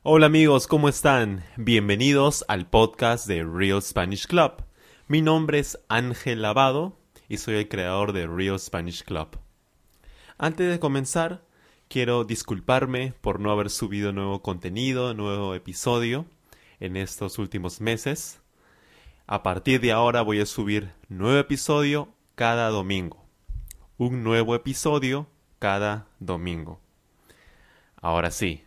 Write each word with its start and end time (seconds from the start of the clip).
Hola 0.04 0.26
amigos, 0.26 0.68
¿cómo 0.68 0.90
están? 0.90 1.44
Bienvenidos 1.56 2.44
al 2.48 2.68
podcast 2.68 3.28
de 3.28 3.46
Real 3.46 3.82
Spanish 3.82 4.28
Club. 4.28 4.64
Mi 5.08 5.22
nombre 5.22 5.60
es 5.60 5.78
Ángel 5.88 6.42
Lavado 6.42 6.99
y 7.30 7.38
soy 7.38 7.56
el 7.56 7.70
creador 7.70 8.12
de 8.12 8.28
Real 8.28 8.60
Spanish 8.60 9.04
Club. 9.04 9.40
Antes 10.38 10.70
de 10.70 10.80
comenzar, 10.80 11.46
quiero 11.88 12.24
disculparme 12.24 13.14
por 13.22 13.40
no 13.40 13.52
haber 13.52 13.70
subido 13.70 14.12
nuevo 14.12 14.42
contenido, 14.42 15.14
nuevo 15.14 15.54
episodio 15.54 16.26
en 16.80 16.98
estos 16.98 17.38
últimos 17.38 17.82
meses. 17.82 18.42
A 19.28 19.44
partir 19.44 19.80
de 19.80 19.92
ahora 19.92 20.24
voy 20.24 20.42
a 20.42 20.46
subir 20.48 20.92
nuevo 21.08 21.38
episodio 21.38 22.10
cada 22.34 22.70
domingo. 22.70 23.24
Un 23.98 24.24
nuevo 24.24 24.56
episodio 24.56 25.28
cada 25.60 26.08
domingo. 26.20 26.82
Ahora 28.02 28.32
sí, 28.32 28.64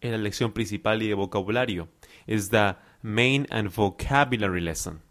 Es 0.00 0.10
la 0.10 0.18
lección 0.18 0.52
principal 0.52 1.02
y 1.02 1.08
de 1.08 1.14
vocabulario. 1.14 1.88
Es 2.26 2.50
the 2.50 2.74
main 3.02 3.46
and 3.50 3.70
vocabulary 3.70 4.60
lesson. 4.60 5.02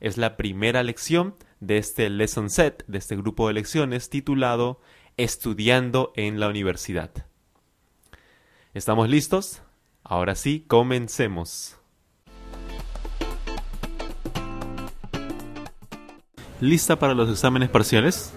Es 0.00 0.16
la 0.16 0.36
primera 0.36 0.82
lección 0.82 1.34
de 1.60 1.78
este 1.78 2.10
lesson 2.10 2.50
set, 2.50 2.84
de 2.86 2.98
este 2.98 3.16
grupo 3.16 3.48
de 3.48 3.54
lecciones 3.54 4.10
titulado 4.10 4.80
Estudiando 5.16 6.12
en 6.16 6.38
la 6.40 6.48
universidad. 6.48 7.10
¿Estamos 8.74 9.08
listos? 9.08 9.62
Ahora 10.04 10.34
sí, 10.34 10.64
comencemos. 10.68 11.78
¿Lista 16.60 16.98
para 16.98 17.14
los 17.14 17.30
exámenes 17.30 17.68
parciales? 17.68 18.32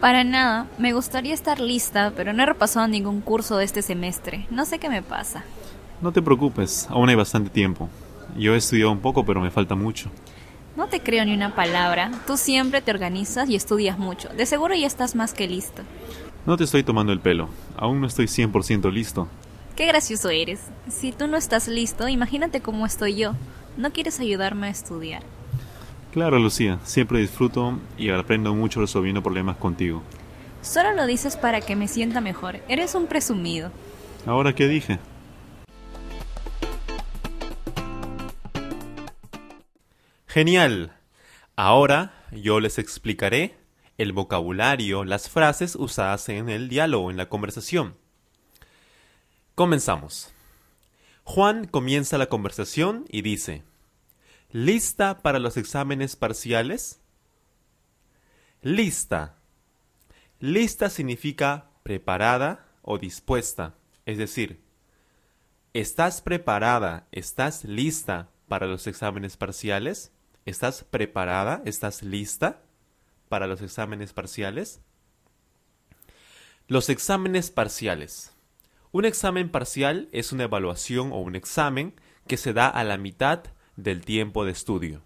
Para 0.00 0.24
nada, 0.24 0.66
me 0.78 0.92
gustaría 0.92 1.34
estar 1.34 1.60
lista, 1.60 2.12
pero 2.16 2.32
no 2.32 2.42
he 2.42 2.46
repasado 2.46 2.86
ningún 2.88 3.20
curso 3.20 3.56
de 3.56 3.64
este 3.64 3.82
semestre. 3.82 4.46
No 4.50 4.66
sé 4.66 4.78
qué 4.78 4.88
me 4.88 5.02
pasa. 5.02 5.44
No 6.00 6.12
te 6.12 6.22
preocupes, 6.22 6.86
aún 6.90 7.08
hay 7.08 7.14
bastante 7.14 7.50
tiempo. 7.50 7.88
Yo 8.36 8.54
he 8.54 8.58
estudiado 8.58 8.92
un 8.92 9.00
poco, 9.00 9.24
pero 9.24 9.40
me 9.40 9.50
falta 9.50 9.74
mucho. 9.74 10.10
No 10.76 10.88
te 10.88 11.00
creo 11.00 11.24
ni 11.24 11.32
una 11.32 11.54
palabra. 11.54 12.10
Tú 12.26 12.36
siempre 12.36 12.82
te 12.82 12.90
organizas 12.90 13.48
y 13.48 13.56
estudias 13.56 13.98
mucho. 13.98 14.28
De 14.28 14.44
seguro 14.44 14.74
ya 14.74 14.86
estás 14.86 15.14
más 15.14 15.32
que 15.32 15.48
listo. 15.48 15.82
No 16.44 16.58
te 16.58 16.64
estoy 16.64 16.82
tomando 16.82 17.12
el 17.12 17.20
pelo. 17.20 17.48
Aún 17.76 18.00
no 18.00 18.06
estoy 18.06 18.26
100% 18.26 18.92
listo. 18.92 19.26
Qué 19.74 19.86
gracioso 19.86 20.28
eres. 20.28 20.60
Si 20.88 21.12
tú 21.12 21.28
no 21.28 21.38
estás 21.38 21.66
listo, 21.66 22.08
imagínate 22.08 22.60
cómo 22.60 22.84
estoy 22.84 23.16
yo. 23.16 23.32
¿No 23.78 23.90
quieres 23.92 24.20
ayudarme 24.20 24.66
a 24.66 24.70
estudiar? 24.70 25.22
Claro, 26.12 26.38
Lucía. 26.38 26.78
Siempre 26.84 27.20
disfruto 27.20 27.78
y 27.96 28.10
aprendo 28.10 28.54
mucho 28.54 28.80
resolviendo 28.80 29.22
problemas 29.22 29.56
contigo. 29.56 30.02
Solo 30.60 30.92
lo 30.92 31.06
dices 31.06 31.36
para 31.36 31.62
que 31.62 31.74
me 31.74 31.88
sienta 31.88 32.20
mejor. 32.20 32.60
Eres 32.68 32.94
un 32.94 33.06
presumido. 33.06 33.70
¿Ahora 34.26 34.54
qué 34.54 34.68
dije? 34.68 34.98
Genial. 40.36 40.92
Ahora 41.56 42.12
yo 42.30 42.60
les 42.60 42.78
explicaré 42.78 43.56
el 43.96 44.12
vocabulario, 44.12 45.02
las 45.02 45.30
frases 45.30 45.76
usadas 45.76 46.28
en 46.28 46.50
el 46.50 46.68
diálogo, 46.68 47.10
en 47.10 47.16
la 47.16 47.30
conversación. 47.30 47.96
Comenzamos. 49.54 50.34
Juan 51.24 51.66
comienza 51.66 52.18
la 52.18 52.26
conversación 52.26 53.06
y 53.08 53.22
dice, 53.22 53.62
¿Lista 54.50 55.22
para 55.22 55.38
los 55.38 55.56
exámenes 55.56 56.16
parciales? 56.16 57.00
Lista. 58.60 59.38
Lista 60.38 60.90
significa 60.90 61.70
preparada 61.82 62.66
o 62.82 62.98
dispuesta. 62.98 63.74
Es 64.04 64.18
decir, 64.18 64.60
¿estás 65.72 66.20
preparada, 66.20 67.08
estás 67.10 67.64
lista 67.64 68.28
para 68.48 68.66
los 68.66 68.86
exámenes 68.86 69.38
parciales? 69.38 70.12
¿Estás 70.46 70.84
preparada, 70.84 71.60
estás 71.64 72.04
lista 72.04 72.62
para 73.28 73.48
los 73.48 73.62
exámenes 73.62 74.12
parciales? 74.12 74.80
Los 76.68 76.88
exámenes 76.88 77.50
parciales. 77.50 78.32
Un 78.92 79.06
examen 79.06 79.50
parcial 79.50 80.08
es 80.12 80.30
una 80.30 80.44
evaluación 80.44 81.10
o 81.10 81.16
un 81.16 81.34
examen 81.34 81.96
que 82.28 82.36
se 82.36 82.52
da 82.52 82.68
a 82.68 82.84
la 82.84 82.96
mitad 82.96 83.42
del 83.74 84.04
tiempo 84.04 84.44
de 84.44 84.52
estudio. 84.52 85.02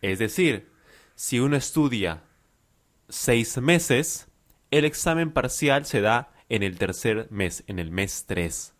Es 0.00 0.18
decir, 0.18 0.72
si 1.14 1.40
uno 1.40 1.56
estudia 1.56 2.22
seis 3.10 3.58
meses, 3.58 4.28
el 4.70 4.86
examen 4.86 5.30
parcial 5.30 5.84
se 5.84 6.00
da 6.00 6.32
en 6.48 6.62
el 6.62 6.78
tercer 6.78 7.28
mes, 7.30 7.64
en 7.66 7.78
el 7.78 7.90
mes 7.90 8.24
3. 8.26 8.72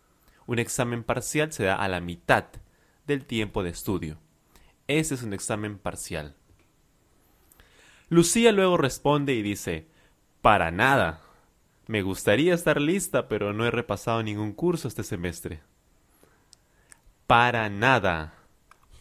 Un 0.47 0.57
examen 0.57 1.03
parcial 1.03 1.53
se 1.53 1.65
da 1.65 1.75
a 1.75 1.87
la 1.87 1.99
mitad 1.99 2.45
del 3.05 3.25
tiempo 3.27 3.61
de 3.61 3.69
estudio. 3.69 4.24
Ese 4.87 5.15
es 5.15 5.23
un 5.23 5.33
examen 5.33 5.77
parcial. 5.77 6.35
Lucía 8.09 8.51
luego 8.51 8.77
responde 8.77 9.33
y 9.33 9.41
dice, 9.41 9.87
para 10.41 10.69
nada. 10.69 11.21
Me 11.87 12.01
gustaría 12.01 12.53
estar 12.53 12.79
lista, 12.79 13.27
pero 13.27 13.53
no 13.53 13.65
he 13.65 13.71
repasado 13.71 14.21
ningún 14.21 14.53
curso 14.53 14.87
este 14.87 15.03
semestre. 15.03 15.61
Para 17.27 17.69
nada. 17.69 18.35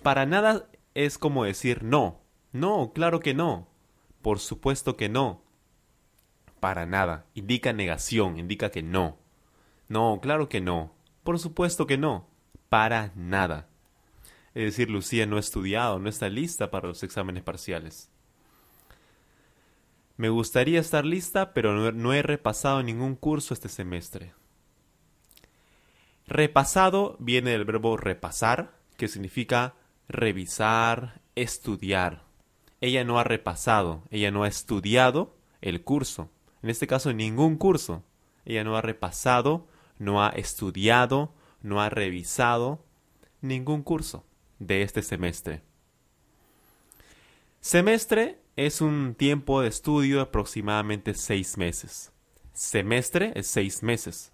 Para 0.02 0.24
nada 0.26 0.66
es 0.94 1.18
como 1.18 1.44
decir 1.44 1.82
no. 1.82 2.20
No, 2.52 2.92
claro 2.94 3.20
que 3.20 3.34
no. 3.34 3.68
Por 4.22 4.38
supuesto 4.38 4.96
que 4.96 5.08
no. 5.08 5.42
Para 6.60 6.86
nada. 6.86 7.26
Indica 7.34 7.74
negación, 7.74 8.38
indica 8.38 8.70
que 8.70 8.82
no. 8.82 9.18
No, 9.88 10.18
claro 10.22 10.48
que 10.48 10.62
no. 10.62 10.94
Por 11.24 11.38
supuesto 11.38 11.86
que 11.86 11.98
no. 11.98 12.26
Para 12.70 13.12
nada. 13.14 13.68
Es 14.54 14.62
decir, 14.62 14.88
Lucía 14.88 15.26
no 15.26 15.36
ha 15.36 15.40
estudiado, 15.40 15.98
no 15.98 16.08
está 16.08 16.28
lista 16.28 16.70
para 16.70 16.86
los 16.86 17.02
exámenes 17.02 17.42
parciales. 17.42 18.10
Me 20.16 20.28
gustaría 20.28 20.78
estar 20.78 21.04
lista, 21.04 21.52
pero 21.52 21.90
no, 21.90 22.12
he 22.12 22.22
repasado 22.22 22.80
ningún 22.84 23.16
curso 23.16 23.52
este 23.52 23.68
semestre. 23.68 24.32
Repasado 26.28 27.16
viene 27.18 27.50
del 27.50 27.64
verbo 27.64 27.96
repasar, 27.96 28.78
que 28.96 29.08
significa 29.08 29.74
revisar, 30.08 31.20
estudiar. 31.34 32.22
Ella 32.80 33.02
no 33.02 33.18
ha 33.18 33.24
repasado, 33.24 34.04
ella 34.10 34.30
no 34.30 34.44
ha 34.44 34.48
estudiado 34.48 35.34
el 35.62 35.82
curso. 35.82 36.30
En 36.62 36.70
este 36.70 36.86
caso, 36.86 37.12
ningún 37.12 37.56
curso. 37.56 38.04
Ella 38.44 38.62
no 38.62 38.76
ha 38.76 38.82
repasado, 38.82 39.66
no 39.98 40.22
ha 40.22 40.28
estudiado, 40.28 41.34
no 41.60 41.82
ha 41.82 41.90
revisado 41.90 42.84
ningún 43.40 43.82
curso 43.82 44.24
de 44.58 44.82
este 44.82 45.02
semestre. 45.02 45.62
Semestre 47.60 48.38
es 48.56 48.80
un 48.80 49.14
tiempo 49.14 49.62
de 49.62 49.68
estudio 49.68 50.16
de 50.16 50.22
aproximadamente 50.22 51.14
seis 51.14 51.56
meses. 51.56 52.12
Semestre 52.52 53.32
es 53.34 53.46
seis 53.46 53.82
meses. 53.82 54.32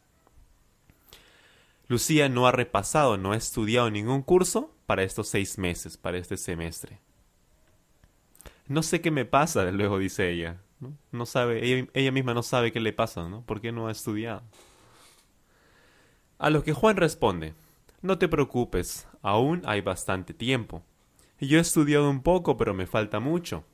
Lucía 1.89 2.29
no 2.29 2.47
ha 2.47 2.53
repasado, 2.53 3.17
no 3.17 3.33
ha 3.33 3.37
estudiado 3.37 3.91
ningún 3.91 4.23
curso 4.23 4.73
para 4.87 5.03
estos 5.03 5.29
seis 5.29 5.59
meses, 5.59 5.97
para 5.97 6.19
este 6.19 6.37
semestre. 6.37 7.01
No 8.69 8.83
sé 8.83 9.01
qué 9.01 9.11
me 9.11 9.25
pasa, 9.25 9.65
luego 9.73 9.99
dice 9.99 10.31
ella. 10.31 10.61
No, 11.13 11.27
sabe, 11.27 11.65
ella, 11.65 11.89
ella, 11.93 12.13
misma 12.13 12.33
no 12.33 12.43
sabe 12.43 12.73
qué 12.73 12.81
le 12.81 12.93
pasa, 12.93 13.29
¿no? 13.29 13.43
¿Por 13.43 13.61
qué 13.61 13.71
no 13.71 13.89
ha 13.89 13.93
estudiado? 13.93 14.43
A 16.39 16.49
lo 16.49 16.63
que 16.63 16.73
Juan 16.73 16.97
responde, 16.97 17.55
no 18.01 18.17
te 18.17 18.29
preocupes, 18.29 19.07
aún 19.23 19.63
hay 19.65 19.81
bastante 19.81 20.35
tiempo. 20.35 20.83
Yo 21.41 21.59
he 21.59 21.61
estudiado 21.61 22.11
un 22.11 22.23
poco, 22.23 22.57
pero 22.57 22.75
me 22.75 22.87
falta 22.87 23.21
mucho. 23.21 23.65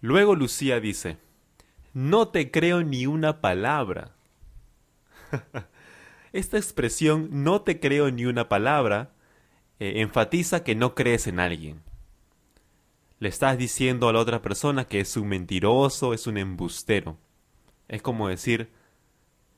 Luego 0.00 0.34
Lucía 0.34 0.80
dice, 0.80 1.18
no 1.92 2.28
te 2.28 2.50
creo 2.50 2.82
ni 2.82 3.06
una 3.06 3.40
palabra. 3.40 4.12
Esta 6.32 6.56
expresión 6.56 7.28
no 7.30 7.62
te 7.62 7.80
creo 7.80 8.10
ni 8.10 8.24
una 8.24 8.48
palabra 8.48 9.12
eh, 9.78 10.00
enfatiza 10.00 10.64
que 10.64 10.74
no 10.74 10.94
crees 10.94 11.26
en 11.26 11.40
alguien. 11.40 11.82
Le 13.18 13.28
estás 13.28 13.58
diciendo 13.58 14.08
a 14.08 14.12
la 14.12 14.20
otra 14.20 14.42
persona 14.42 14.86
que 14.86 15.00
es 15.00 15.16
un 15.16 15.28
mentiroso, 15.28 16.14
es 16.14 16.26
un 16.26 16.38
embustero. 16.38 17.18
Es 17.88 18.00
como 18.02 18.28
decir, 18.28 18.70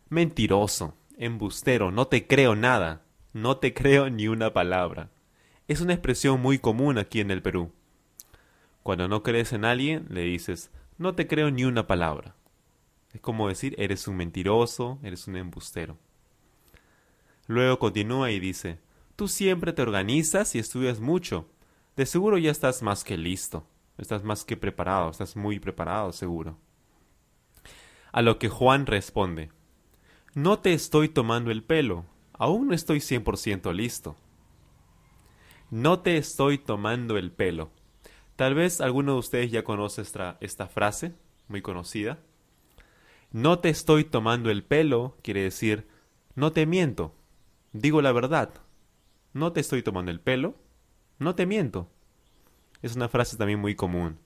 mentiroso, 0.08 0.94
embustero, 1.18 1.90
no 1.90 2.06
te 2.06 2.26
creo 2.26 2.56
nada, 2.56 3.02
no 3.32 3.58
te 3.58 3.74
creo 3.74 4.10
ni 4.10 4.28
una 4.28 4.52
palabra. 4.52 5.10
Es 5.68 5.80
una 5.80 5.92
expresión 5.92 6.40
muy 6.40 6.58
común 6.58 6.98
aquí 6.98 7.20
en 7.20 7.30
el 7.30 7.42
Perú. 7.42 7.72
Cuando 8.82 9.06
no 9.06 9.22
crees 9.22 9.52
en 9.52 9.64
alguien, 9.64 10.06
le 10.10 10.22
dices, 10.22 10.70
no 10.98 11.14
te 11.14 11.26
creo 11.26 11.50
ni 11.50 11.64
una 11.64 11.86
palabra. 11.86 12.34
Es 13.12 13.20
como 13.20 13.48
decir, 13.48 13.74
eres 13.78 14.08
un 14.08 14.16
mentiroso, 14.16 14.98
eres 15.02 15.28
un 15.28 15.36
embustero. 15.36 15.96
Luego 17.46 17.78
continúa 17.78 18.30
y 18.30 18.40
dice, 18.40 18.78
tú 19.16 19.28
siempre 19.28 19.72
te 19.72 19.82
organizas 19.82 20.54
y 20.54 20.58
estudias 20.58 21.00
mucho. 21.00 21.48
De 21.96 22.06
seguro 22.06 22.38
ya 22.38 22.50
estás 22.50 22.82
más 22.82 23.04
que 23.04 23.16
listo, 23.16 23.66
estás 23.98 24.24
más 24.24 24.44
que 24.44 24.56
preparado, 24.56 25.10
estás 25.10 25.36
muy 25.36 25.58
preparado 25.58 26.12
seguro. 26.12 26.56
A 28.12 28.22
lo 28.22 28.38
que 28.38 28.48
Juan 28.48 28.86
responde, 28.86 29.50
no 30.34 30.58
te 30.60 30.72
estoy 30.72 31.08
tomando 31.08 31.50
el 31.50 31.62
pelo, 31.62 32.06
aún 32.40 32.68
no 32.68 32.74
estoy 32.74 33.00
100% 33.00 33.70
listo. 33.74 34.16
No 35.70 36.00
te 36.00 36.16
estoy 36.16 36.56
tomando 36.56 37.18
el 37.18 37.30
pelo. 37.30 37.70
Tal 38.34 38.54
vez 38.54 38.80
alguno 38.80 39.12
de 39.12 39.18
ustedes 39.18 39.50
ya 39.50 39.62
conoce 39.62 40.00
esta, 40.00 40.38
esta 40.40 40.66
frase, 40.66 41.12
muy 41.48 41.60
conocida. 41.60 42.18
No 43.30 43.58
te 43.58 43.68
estoy 43.68 44.04
tomando 44.04 44.50
el 44.50 44.64
pelo 44.64 45.18
quiere 45.22 45.42
decir, 45.42 45.86
no 46.34 46.50
te 46.50 46.64
miento, 46.64 47.14
digo 47.72 48.00
la 48.00 48.10
verdad. 48.10 48.50
No 49.34 49.52
te 49.52 49.60
estoy 49.60 49.82
tomando 49.82 50.10
el 50.10 50.20
pelo, 50.20 50.54
no 51.18 51.34
te 51.34 51.44
miento. 51.44 51.90
Es 52.80 52.96
una 52.96 53.10
frase 53.10 53.36
también 53.36 53.60
muy 53.60 53.74
común. 53.74 54.18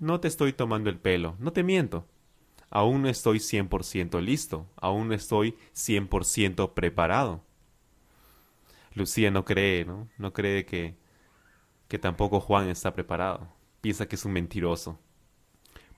No 0.00 0.18
te 0.18 0.26
estoy 0.26 0.52
tomando 0.54 0.90
el 0.90 0.98
pelo, 0.98 1.36
no 1.38 1.52
te 1.52 1.62
miento 1.62 2.04
aún 2.74 3.02
no 3.02 3.08
estoy 3.08 3.38
100% 3.38 4.20
listo, 4.20 4.68
aún 4.76 5.08
no 5.08 5.14
estoy 5.14 5.56
100% 5.74 6.74
preparado. 6.74 7.44
Lucía 8.94 9.30
no 9.30 9.44
cree, 9.44 9.84
¿no? 9.84 10.08
No 10.18 10.32
cree 10.32 10.66
que, 10.66 10.96
que 11.88 11.98
tampoco 11.98 12.40
Juan 12.40 12.68
está 12.68 12.92
preparado. 12.92 13.48
Piensa 13.80 14.06
que 14.06 14.16
es 14.16 14.24
un 14.24 14.32
mentiroso. 14.32 14.98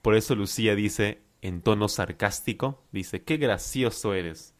Por 0.02 0.14
eso 0.16 0.34
Lucía 0.34 0.74
dice, 0.74 1.22
en 1.40 1.62
tono 1.62 1.88
sarcástico, 1.88 2.84
dice, 2.92 3.24
qué 3.24 3.38
gracioso 3.38 4.12
eres. 4.12 4.54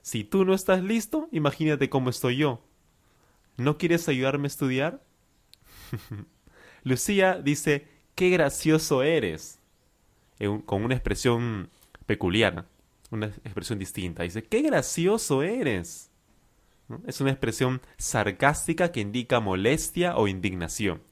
Si 0.00 0.24
tú 0.24 0.46
no 0.46 0.54
estás 0.54 0.82
listo, 0.82 1.28
imagínate 1.30 1.90
cómo 1.90 2.08
estoy 2.08 2.38
yo. 2.38 2.64
¿No 3.58 3.76
quieres 3.76 4.08
ayudarme 4.08 4.46
a 4.46 4.48
estudiar? 4.48 5.04
Lucía 6.84 7.38
dice, 7.42 7.86
qué 8.14 8.30
gracioso 8.30 9.02
eres 9.02 9.60
con 10.64 10.84
una 10.84 10.94
expresión 10.94 11.70
peculiar, 12.06 12.66
una 13.10 13.26
expresión 13.26 13.78
distinta. 13.78 14.22
Dice, 14.22 14.42
qué 14.42 14.62
gracioso 14.62 15.42
eres. 15.42 16.10
Es 17.06 17.20
una 17.20 17.30
expresión 17.30 17.80
sarcástica 17.96 18.92
que 18.92 19.00
indica 19.00 19.40
molestia 19.40 20.16
o 20.16 20.28
indignación. 20.28 21.02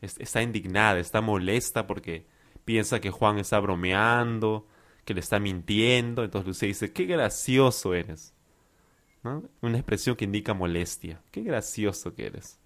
está 0.00 0.42
indignada, 0.42 0.98
está 0.98 1.20
molesta 1.22 1.86
porque 1.86 2.26
piensa 2.64 3.00
que 3.00 3.10
Juan 3.10 3.38
está 3.38 3.58
bromeando, 3.58 4.66
que 5.04 5.14
le 5.14 5.20
está 5.20 5.38
mintiendo. 5.38 6.24
Entonces 6.24 6.46
Lucía 6.46 6.68
dice, 6.68 6.92
qué 6.92 7.04
gracioso 7.06 7.94
eres. 7.94 8.34
Una 9.62 9.78
expresión 9.78 10.16
que 10.16 10.26
indica 10.26 10.52
molestia. 10.52 11.22
Qué 11.30 11.42
gracioso 11.42 12.14
que 12.14 12.26
eres. 12.26 12.58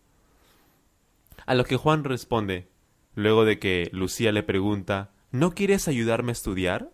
A 1.46 1.54
lo 1.54 1.64
que 1.64 1.76
Juan 1.76 2.02
responde, 2.02 2.68
luego 3.14 3.44
de 3.44 3.60
que 3.60 3.88
Lucía 3.92 4.32
le 4.32 4.42
pregunta, 4.42 5.12
¿No 5.30 5.54
quieres 5.54 5.88
ayudarme 5.88 6.30
a 6.30 6.32
estudiar? 6.32 6.90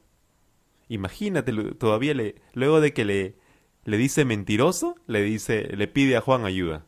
Imagínate, 0.88 1.52
todavía 1.74 2.14
le, 2.14 2.36
luego 2.52 2.80
de 2.80 2.92
que 2.92 3.04
le, 3.04 3.36
le 3.84 3.96
dice 3.96 4.24
mentiroso, 4.24 4.96
le 5.06 5.22
dice, 5.22 5.68
le 5.76 5.88
pide 5.88 6.16
a 6.16 6.20
Juan 6.20 6.44
ayuda. 6.44 6.86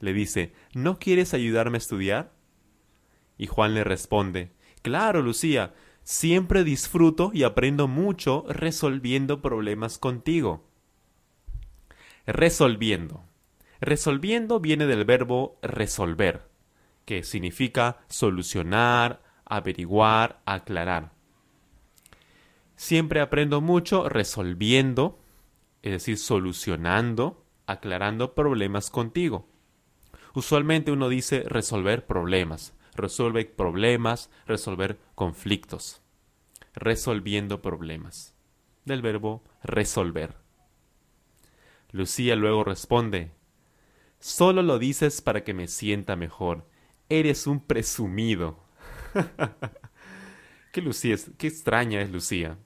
Le 0.00 0.12
dice, 0.12 0.52
¿no 0.74 0.98
quieres 0.98 1.34
ayudarme 1.34 1.76
a 1.76 1.78
estudiar? 1.78 2.32
Y 3.36 3.46
Juan 3.46 3.74
le 3.74 3.84
responde, 3.84 4.52
Claro, 4.82 5.22
Lucía, 5.22 5.74
siempre 6.02 6.64
disfruto 6.64 7.30
y 7.34 7.42
aprendo 7.42 7.88
mucho 7.88 8.44
resolviendo 8.48 9.42
problemas 9.42 9.98
contigo. 9.98 10.68
Resolviendo. 12.26 13.24
Resolviendo 13.80 14.60
viene 14.60 14.86
del 14.86 15.04
verbo 15.04 15.58
resolver, 15.62 16.48
que 17.04 17.22
significa 17.22 17.98
solucionar, 18.08 19.22
averiguar, 19.48 20.40
aclarar. 20.44 21.12
Siempre 22.76 23.20
aprendo 23.20 23.60
mucho 23.60 24.08
resolviendo, 24.08 25.18
es 25.82 25.92
decir, 25.92 26.18
solucionando, 26.18 27.44
aclarando 27.66 28.34
problemas 28.34 28.90
contigo. 28.90 29.48
Usualmente 30.34 30.92
uno 30.92 31.08
dice 31.08 31.42
resolver 31.46 32.06
problemas, 32.06 32.74
resolver 32.94 33.54
problemas, 33.54 34.30
resolver 34.46 34.98
conflictos, 35.14 36.02
resolviendo 36.74 37.62
problemas. 37.62 38.34
del 38.84 39.02
verbo 39.02 39.44
resolver. 39.62 40.36
Lucía 41.90 42.36
luego 42.36 42.64
responde, 42.64 43.32
Solo 44.20 44.62
lo 44.62 44.78
dices 44.78 45.22
para 45.22 45.44
que 45.44 45.54
me 45.54 45.68
sienta 45.68 46.16
mejor. 46.16 46.66
Eres 47.08 47.46
un 47.46 47.60
presumido. 47.60 48.58
qué 50.72 50.82
Lucía 50.82 51.16
qué 51.36 51.46
extraña 51.46 52.00
es 52.00 52.10
Lucía. 52.10 52.58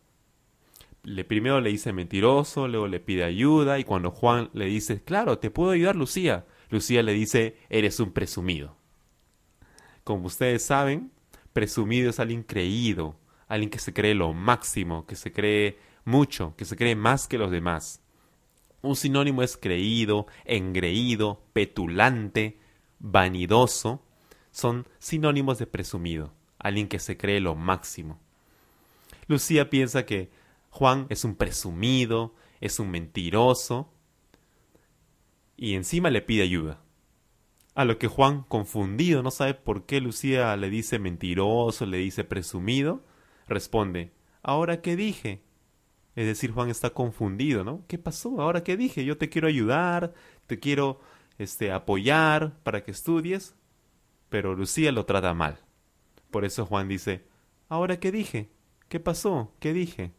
Le 1.02 1.24
primero 1.24 1.60
le 1.60 1.70
dice 1.70 1.92
mentiroso, 1.92 2.68
luego 2.68 2.86
le 2.86 3.00
pide 3.00 3.24
ayuda 3.24 3.78
y 3.78 3.84
cuando 3.84 4.10
Juan 4.10 4.50
le 4.52 4.66
dice, 4.66 5.02
"Claro, 5.02 5.38
te 5.38 5.50
puedo 5.50 5.72
ayudar, 5.72 5.96
Lucía." 5.96 6.46
Lucía 6.70 7.02
le 7.02 7.12
dice, 7.12 7.56
"Eres 7.68 7.98
un 8.00 8.12
presumido." 8.12 8.76
Como 10.04 10.26
ustedes 10.26 10.64
saben, 10.64 11.12
presumido 11.52 12.10
es 12.10 12.20
alguien 12.20 12.42
creído, 12.42 13.16
alguien 13.48 13.70
que 13.70 13.78
se 13.78 13.92
cree 13.92 14.14
lo 14.14 14.32
máximo, 14.32 15.06
que 15.06 15.16
se 15.16 15.32
cree 15.32 15.78
mucho, 16.04 16.54
que 16.56 16.64
se 16.64 16.76
cree 16.76 16.96
más 16.96 17.28
que 17.28 17.38
los 17.38 17.50
demás. 17.50 18.02
Un 18.82 18.96
sinónimo 18.96 19.42
es 19.42 19.56
creído, 19.56 20.26
engreído, 20.44 21.44
petulante, 21.52 22.58
vanidoso. 22.98 24.04
Son 24.50 24.86
sinónimos 24.98 25.58
de 25.58 25.66
presumido, 25.66 26.34
alguien 26.62 26.88
que 26.88 26.98
se 26.98 27.16
cree 27.16 27.40
lo 27.40 27.54
máximo. 27.54 28.18
Lucía 29.26 29.70
piensa 29.70 30.06
que 30.06 30.30
Juan 30.70 31.06
es 31.10 31.24
un 31.24 31.36
presumido, 31.36 32.34
es 32.60 32.78
un 32.78 32.90
mentiroso, 32.90 33.92
y 35.56 35.74
encima 35.74 36.10
le 36.10 36.22
pide 36.22 36.42
ayuda. 36.42 36.80
A 37.74 37.84
lo 37.84 37.98
que 37.98 38.08
Juan, 38.08 38.42
confundido, 38.42 39.22
no 39.22 39.30
sabe 39.30 39.54
por 39.54 39.86
qué 39.86 40.00
Lucía 40.00 40.56
le 40.56 40.70
dice 40.70 40.98
mentiroso, 40.98 41.86
le 41.86 41.98
dice 41.98 42.24
presumido, 42.24 43.04
responde, 43.48 44.12
¿ahora 44.42 44.82
qué 44.82 44.96
dije? 44.96 45.42
Es 46.14 46.26
decir, 46.26 46.52
Juan 46.52 46.68
está 46.68 46.90
confundido, 46.90 47.64
¿no? 47.64 47.84
¿Qué 47.88 47.98
pasó? 47.98 48.40
¿Ahora 48.40 48.62
qué 48.62 48.76
dije? 48.76 49.04
Yo 49.04 49.16
te 49.16 49.30
quiero 49.30 49.48
ayudar, 49.48 50.12
te 50.46 50.58
quiero 50.58 51.00
este, 51.38 51.72
apoyar 51.72 52.58
para 52.62 52.84
que 52.84 52.90
estudies, 52.90 53.54
pero 54.28 54.54
Lucía 54.54 54.92
lo 54.92 55.06
trata 55.06 55.32
mal. 55.32 55.58
Por 56.32 56.46
eso 56.46 56.64
Juan 56.64 56.88
dice, 56.88 57.26
¿ahora 57.68 58.00
qué 58.00 58.10
dije? 58.10 58.48
¿Qué 58.88 58.98
pasó? 59.00 59.52
¿Qué 59.60 59.74
dije? 59.74 60.12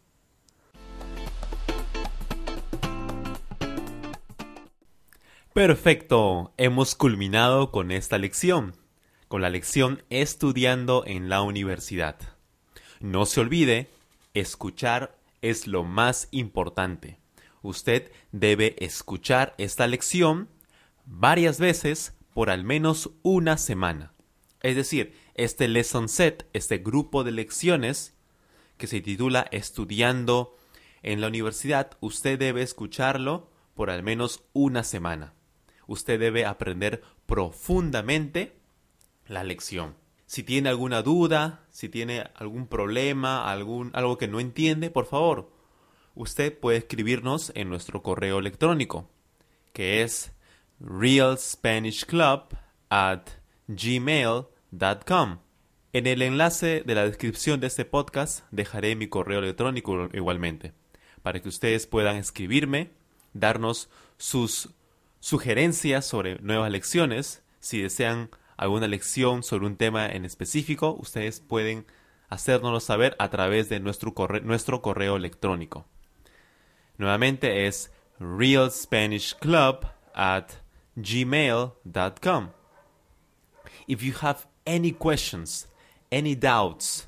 Perfecto, 5.52 6.54
hemos 6.56 6.94
culminado 6.94 7.72
con 7.72 7.90
esta 7.90 8.16
lección, 8.18 8.76
con 9.26 9.42
la 9.42 9.50
lección 9.50 10.04
Estudiando 10.08 11.02
en 11.04 11.28
la 11.28 11.42
Universidad. 11.42 12.16
No 13.00 13.26
se 13.26 13.40
olvide, 13.40 13.90
escuchar 14.34 15.18
es 15.42 15.66
lo 15.66 15.82
más 15.82 16.28
importante. 16.30 17.18
Usted 17.60 18.12
debe 18.30 18.76
escuchar 18.78 19.56
esta 19.58 19.88
lección 19.88 20.48
varias 21.06 21.58
veces 21.58 22.14
por 22.32 22.50
al 22.50 22.62
menos 22.62 23.10
una 23.22 23.58
semana. 23.58 24.12
Es 24.62 24.76
decir, 24.76 25.23
este 25.34 25.68
lesson 25.68 26.08
set, 26.08 26.48
este 26.52 26.78
grupo 26.78 27.24
de 27.24 27.32
lecciones 27.32 28.14
que 28.76 28.86
se 28.86 29.00
titula 29.00 29.46
Estudiando 29.50 30.56
en 31.02 31.20
la 31.20 31.28
universidad, 31.28 31.96
usted 32.00 32.38
debe 32.38 32.62
escucharlo 32.62 33.50
por 33.74 33.90
al 33.90 34.02
menos 34.02 34.44
una 34.52 34.84
semana 34.84 35.34
usted 35.86 36.18
debe 36.18 36.44
aprender 36.44 37.02
profundamente 37.26 38.56
la 39.26 39.44
lección. 39.44 39.96
Si 40.26 40.42
tiene 40.42 40.68
alguna 40.68 41.02
duda, 41.02 41.66
si 41.70 41.88
tiene 41.88 42.30
algún 42.34 42.66
problema, 42.66 43.50
algún, 43.50 43.90
algo 43.94 44.18
que 44.18 44.28
no 44.28 44.40
entiende, 44.40 44.90
por 44.90 45.06
favor, 45.06 45.52
usted 46.14 46.58
puede 46.58 46.78
escribirnos 46.78 47.52
en 47.54 47.68
nuestro 47.68 48.02
correo 48.02 48.38
electrónico, 48.38 49.08
que 49.72 50.02
es 50.02 50.32
realspanishclub 50.80 52.56
at. 52.88 53.28
En 55.92 56.06
el 56.08 56.22
enlace 56.22 56.82
de 56.84 56.94
la 56.96 57.04
descripción 57.04 57.60
de 57.60 57.68
este 57.68 57.84
podcast 57.84 58.44
dejaré 58.50 58.96
mi 58.96 59.06
correo 59.06 59.38
electrónico 59.38 60.08
igualmente, 60.12 60.72
para 61.22 61.40
que 61.40 61.48
ustedes 61.48 61.86
puedan 61.86 62.16
escribirme, 62.16 62.90
darnos 63.34 63.88
sus 64.16 64.70
sugerencias 65.20 66.04
sobre 66.06 66.40
nuevas 66.40 66.72
lecciones. 66.72 67.42
Si 67.60 67.80
desean 67.80 68.30
alguna 68.56 68.88
lección 68.88 69.44
sobre 69.44 69.66
un 69.66 69.76
tema 69.76 70.06
en 70.06 70.24
específico, 70.24 70.96
ustedes 70.98 71.38
pueden 71.38 71.86
hacérnoslo 72.28 72.80
saber 72.80 73.14
a 73.20 73.30
través 73.30 73.68
de 73.68 73.78
nuestro 73.78 74.12
correo, 74.12 74.42
nuestro 74.42 74.82
correo 74.82 75.14
electrónico. 75.14 75.86
Nuevamente 76.98 77.66
es 77.66 77.92
realspanishclub 78.18 79.86
at 80.14 80.50
gmail.com. 80.96 82.50
If 83.86 84.02
you 84.02 84.14
have 84.20 84.46
any 84.66 84.92
questions, 84.92 85.66
any 86.10 86.34
doubts, 86.34 87.06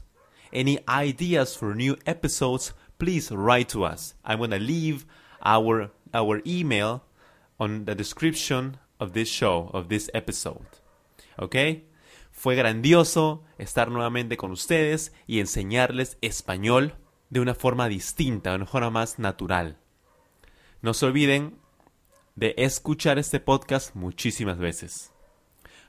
any 0.53 0.79
ideas 0.89 1.57
for 1.57 1.75
new 1.75 1.97
episodes, 2.07 2.75
please 2.99 3.31
write 3.31 3.69
to 3.69 3.85
us. 3.85 4.15
I'm 4.25 4.39
going 4.39 4.51
to 4.51 4.59
leave 4.59 5.07
our, 5.45 5.91
our 6.15 6.43
email 6.47 7.05
on 7.59 7.85
the 7.85 7.95
description 7.95 8.79
of 9.01 9.13
this 9.13 9.29
show, 9.29 9.71
of 9.73 9.89
this 9.89 10.11
episode. 10.15 10.67
¿Ok? 11.39 11.57
Fue 12.31 12.55
grandioso 12.55 13.45
estar 13.59 13.91
nuevamente 13.91 14.37
con 14.37 14.51
ustedes 14.51 15.13
y 15.27 15.41
enseñarles 15.41 16.19
español 16.21 16.95
de 17.31 17.41
una 17.41 17.55
forma 17.55 17.89
distinta, 17.89 18.51
de 18.51 18.57
una 18.57 18.67
forma 18.67 18.91
más 18.91 19.19
natural. 19.19 19.79
No 20.83 20.95
se 20.95 21.07
olviden 21.07 21.59
de 22.35 22.55
escuchar 22.59 23.19
este 23.19 23.41
podcast 23.41 23.95
muchísimas 23.95 24.59
veces. 24.59 25.13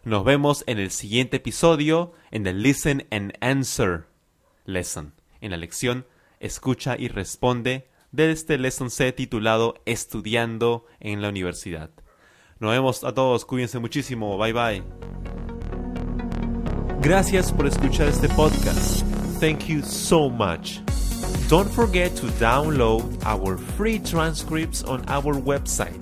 Nos 0.07 0.23
vemos 0.23 0.63
en 0.67 0.79
el 0.79 0.89
siguiente 0.91 1.35
episodio 1.35 2.13
en 2.31 2.47
el 2.47 2.63
Listen 2.63 3.05
and 3.11 3.33
Answer 3.41 4.07
lesson, 4.63 5.13
en 5.41 5.51
la 5.51 5.57
lección 5.57 6.05
Escucha 6.39 6.95
y 6.97 7.09
responde 7.09 7.89
de 8.13 8.31
este 8.31 8.57
lesson 8.57 8.89
C 8.89 9.11
titulado 9.11 9.81
Estudiando 9.85 10.85
en 11.01 11.21
la 11.21 11.27
Universidad. 11.27 11.89
Nos 12.59 12.71
vemos 12.71 13.03
a 13.03 13.13
todos, 13.13 13.43
cuídense 13.43 13.79
muchísimo, 13.79 14.37
bye 14.37 14.53
bye. 14.53 14.81
Gracias 17.01 17.51
por 17.51 17.67
escuchar 17.67 18.07
este 18.07 18.29
podcast. 18.29 19.05
Thank 19.41 19.65
you 19.65 19.81
so 19.81 20.29
much. 20.29 20.79
Don't 21.49 21.69
forget 21.69 22.15
to 22.15 22.27
download 22.39 23.03
our 23.25 23.57
free 23.57 23.99
transcripts 23.99 24.85
on 24.85 25.03
our 25.09 25.35
website, 25.35 26.01